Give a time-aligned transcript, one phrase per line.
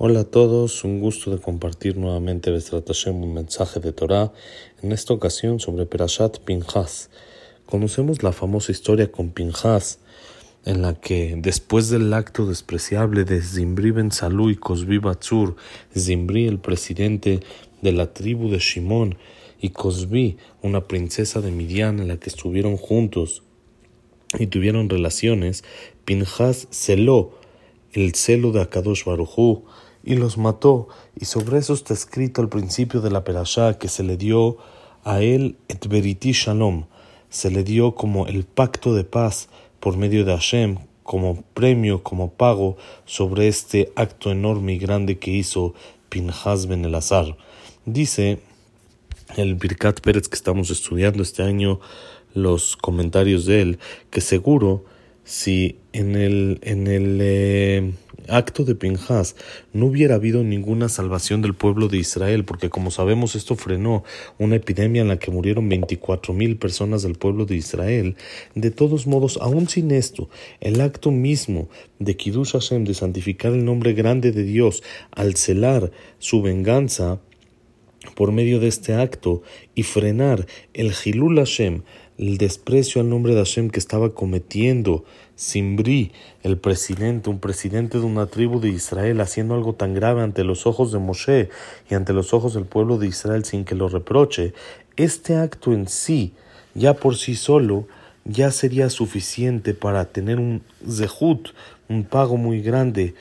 [0.00, 4.32] Hola a todos, un gusto de compartir nuevamente Hashem un mensaje de Torah,
[4.80, 7.10] en esta ocasión sobre Perashat Pinchas.
[7.66, 9.98] Conocemos la famosa historia con Pinchas,
[10.64, 15.56] en la que después del acto despreciable de Zimbri Ben Salú y Cosbi Batzur,
[15.92, 17.40] Zimbri el presidente
[17.82, 19.18] de la tribu de Shimón
[19.60, 23.42] y Cosbi una princesa de Midian en la que estuvieron juntos
[24.38, 25.64] y tuvieron relaciones,
[26.04, 27.32] Pinchas celó
[27.92, 29.64] el celo de Akadosh Barujú
[30.08, 30.88] y los mató,
[31.20, 34.56] y sobre eso está escrito al principio de la perashá que se le dio
[35.04, 36.86] a él et veriti shalom,
[37.28, 42.30] se le dio como el pacto de paz por medio de Hashem, como premio, como
[42.30, 45.74] pago sobre este acto enorme y grande que hizo
[46.08, 47.36] Pinhas Ben Elazar.
[47.84, 48.40] Dice
[49.36, 51.80] el Birkat Pérez que estamos estudiando este año
[52.32, 54.86] los comentarios de él, que seguro
[55.28, 57.92] si en el, en el eh,
[58.28, 59.36] acto de Pinjas
[59.74, 64.04] no hubiera habido ninguna salvación del pueblo de Israel, porque como sabemos esto frenó
[64.38, 68.16] una epidemia en la que murieron 24 mil personas del pueblo de Israel,
[68.54, 70.30] de todos modos, aún sin esto,
[70.60, 75.92] el acto mismo de Kiddush Hashem, de santificar el nombre grande de Dios, al celar
[76.18, 77.20] su venganza,
[78.14, 79.42] por medio de este acto
[79.74, 81.82] y frenar el Hilul Hashem,
[82.18, 85.04] el desprecio al nombre de Hashem que estaba cometiendo
[85.36, 90.42] Simbri, el presidente, un presidente de una tribu de Israel, haciendo algo tan grave ante
[90.42, 91.48] los ojos de Moshe
[91.88, 94.52] y ante los ojos del pueblo de Israel sin que lo reproche,
[94.96, 96.32] este acto en sí,
[96.74, 97.86] ya por sí solo,
[98.24, 101.50] ya sería suficiente para tener un zehut,
[101.88, 103.14] un pago muy grande,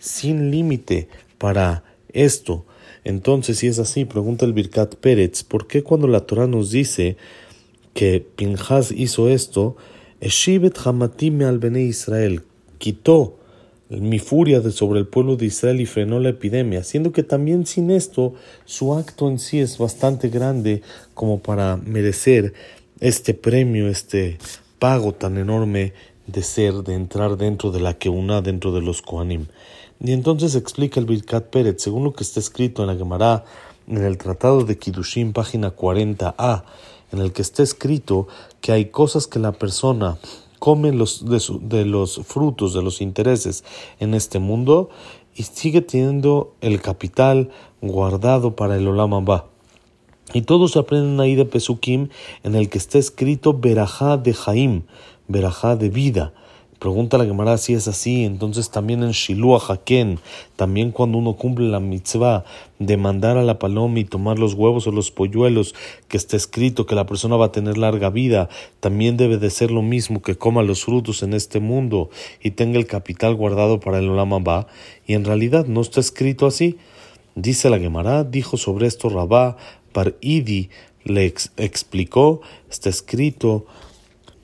[0.00, 2.64] sin límite para esto.
[3.04, 7.16] Entonces, si es así, pregunta el Birkat Pérez, ¿por qué cuando la Torah nos dice
[8.00, 9.76] que Pinjas hizo esto,
[10.22, 12.44] Eshivet Hamatim al Bene Israel,
[12.78, 13.36] quitó
[13.90, 17.66] mi furia de sobre el pueblo de Israel y frenó la epidemia, siendo que también
[17.66, 18.32] sin esto
[18.64, 20.80] su acto en sí es bastante grande
[21.12, 22.54] como para merecer
[23.00, 24.38] este premio, este
[24.78, 25.92] pago tan enorme
[26.26, 29.44] de ser, de entrar dentro de la que una dentro de los Kohanim.
[30.02, 33.44] Y entonces explica el Birkat Pérez, según lo que está escrito en la Gemara,
[33.86, 36.64] en el Tratado de Kiddushin, página 40a,
[37.12, 38.28] en el que está escrito
[38.60, 40.18] que hay cosas que la persona
[40.58, 43.64] come los, de, los frutos, de los intereses
[43.98, 44.90] en este mundo
[45.34, 47.50] y sigue teniendo el capital
[47.80, 49.46] guardado para el Olam Abba.
[50.32, 52.08] Y todos aprenden ahí de Pesukim
[52.44, 54.82] en el que está escrito Berajá de Jaim,
[55.26, 56.32] Berajá de vida.
[56.80, 60.18] Pregunta la Gemara si es así, entonces también en Shilua Haken,
[60.56, 62.46] también cuando uno cumple la mitzvah
[62.78, 65.74] de mandar a la paloma y tomar los huevos o los polluelos,
[66.08, 68.48] que está escrito que la persona va a tener larga vida,
[68.80, 72.08] también debe de ser lo mismo que coma los frutos en este mundo
[72.42, 74.66] y tenga el capital guardado para el Olam Ba,
[75.06, 76.78] y en realidad no está escrito así.
[77.34, 79.58] Dice la Gemara, dijo sobre esto Rabá,
[79.92, 80.70] Par Idi
[81.04, 81.26] le
[81.58, 83.66] explicó, está escrito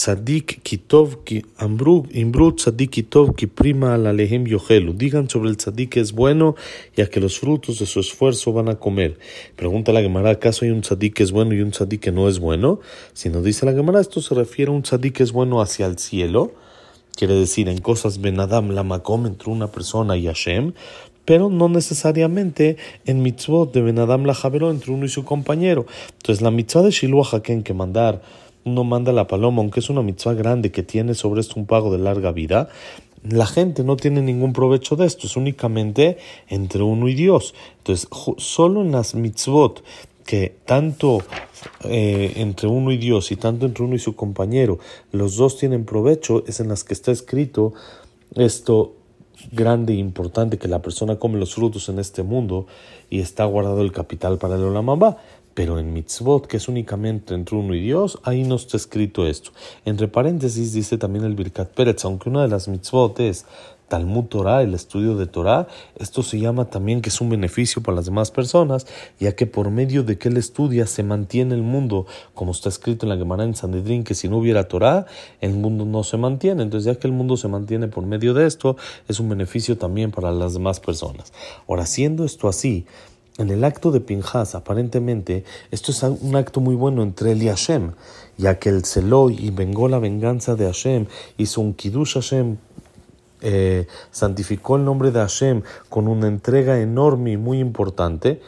[0.00, 4.94] Tzadik kitov ki imbru tzadik kitov ki prima la yohelu.
[4.94, 6.54] Digan sobre el tzadik que es bueno,
[6.96, 9.18] ya que los frutos de su esfuerzo van a comer.
[9.56, 12.30] Pregunta la Gemara, ¿acaso hay un tzadik que es bueno y un tzadik que no
[12.30, 12.80] es bueno?
[13.12, 15.84] Si nos dice la Gemara, esto se refiere a un tzadik que es bueno hacia
[15.84, 16.52] el cielo.
[17.14, 20.72] Quiere decir, en cosas benadam la makom entre una persona y Hashem,
[21.26, 25.84] pero no necesariamente en mitzvot de benadam la javero entre uno y su compañero.
[26.12, 28.22] Entonces la mitzvah de Shiluah Haken que mandar
[28.64, 31.92] uno manda la paloma, aunque es una mitzvah grande que tiene sobre esto un pago
[31.92, 32.68] de larga vida,
[33.22, 37.54] la gente no tiene ningún provecho de esto, es únicamente entre uno y Dios.
[37.78, 39.82] Entonces, solo en las mitzvot
[40.24, 41.18] que tanto
[41.84, 44.78] eh, entre uno y Dios y tanto entre uno y su compañero,
[45.12, 47.72] los dos tienen provecho, es en las que está escrito
[48.36, 48.94] esto
[49.52, 52.66] grande e importante que la persona come los frutos en este mundo
[53.08, 55.18] y está guardado el capital para el Olamamba.
[55.54, 59.50] Pero en mitzvot, que es únicamente entre uno y Dios, ahí no está escrito esto.
[59.84, 63.46] Entre paréntesis dice también el Birkat Pérez, aunque una de las mitzvot es
[63.90, 65.66] Talmud Torah, el estudio de Torah,
[65.96, 68.86] esto se llama también que es un beneficio para las demás personas,
[69.18, 73.04] ya que por medio de que él estudia se mantiene el mundo, como está escrito
[73.04, 75.06] en la Gemara en Sanedrín, que si no hubiera Torah,
[75.40, 76.62] el mundo no se mantiene.
[76.62, 78.76] Entonces, ya que el mundo se mantiene por medio de esto,
[79.08, 81.32] es un beneficio también para las demás personas.
[81.66, 82.86] Ahora, siendo esto así,
[83.40, 87.48] en el acto de Pinjas, aparentemente, esto es un acto muy bueno entre él y
[87.48, 87.92] Hashem,
[88.36, 91.06] ya que el celó y vengó la venganza de Hashem,
[91.38, 92.58] hizo un kiddush Hashem,
[93.40, 98.42] eh, santificó el nombre de Hashem con una entrega enorme y muy importante,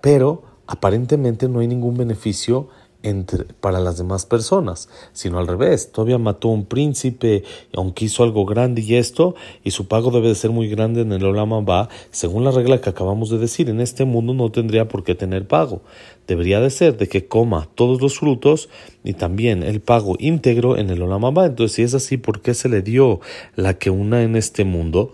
[0.00, 2.70] pero aparentemente no hay ningún beneficio
[3.02, 5.92] entre, para las demás personas, sino al revés.
[5.92, 7.44] Todavía mató a un príncipe,
[7.74, 9.34] aunque hizo algo grande y esto,
[9.64, 12.80] y su pago debe de ser muy grande en el Olama va, según la regla
[12.80, 15.82] que acabamos de decir, en este mundo no tendría por qué tener pago.
[16.26, 18.68] Debería de ser de que coma todos los frutos
[19.04, 21.46] y también el pago íntegro en el Olama va.
[21.46, 23.20] Entonces, si es así, ¿por qué se le dio
[23.56, 25.12] la que una en este mundo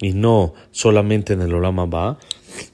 [0.00, 2.18] y no solamente en el Olama va?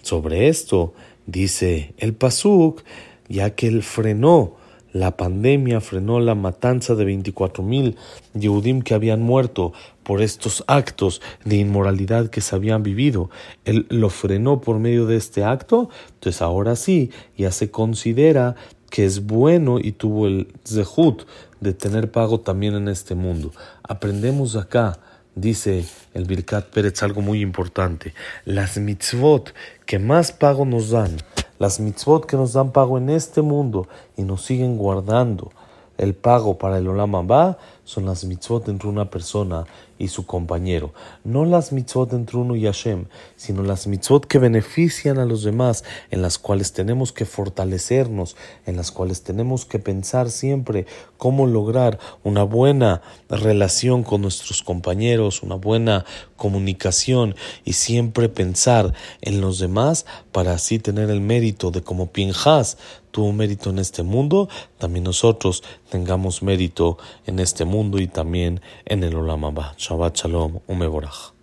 [0.03, 0.95] Sobre esto
[1.27, 2.83] dice el Pasuk
[3.29, 4.55] ya que él frenó
[4.93, 7.97] la pandemia, frenó la matanza de 24.000
[8.35, 13.29] Yehudim que habían muerto por estos actos de inmoralidad que se habían vivido.
[13.65, 18.57] Él lo frenó por medio de este acto, entonces ahora sí, ya se considera
[18.89, 21.25] que es bueno y tuvo el zehut
[21.61, 23.53] de tener pago también en este mundo.
[23.83, 24.99] Aprendemos acá
[25.35, 25.85] dice
[26.15, 28.15] el Birkat Pérez algo muy importante.
[28.45, 31.19] Las mitzvot que más pago nos dan
[31.59, 33.87] las mitzvot que nos dan pago en este mundo
[34.17, 35.51] y nos siguen guardando
[35.99, 39.65] el pago para el Olam Abba son las mitzvot entre una persona
[39.99, 40.93] y su compañero.
[41.25, 43.07] No las mitzvot entre uno y Hashem,
[43.37, 48.77] sino las mitzvot que benefician a los demás, en las cuales tenemos que fortalecernos, en
[48.77, 55.55] las cuales tenemos que pensar siempre cómo lograr una buena relación con nuestros compañeros, una
[55.55, 56.05] buena
[56.37, 57.35] comunicación
[57.65, 58.93] y siempre pensar
[59.23, 62.77] en los demás para así tener el mérito de como Pinjas
[63.17, 64.47] tuvo mérito en este mundo,
[64.77, 69.41] también nosotros tengamos mérito en este mundo y también en el Olam
[69.79, 71.36] Shabbat Shalom, Umeborach.